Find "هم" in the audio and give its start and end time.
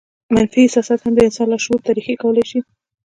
1.03-1.13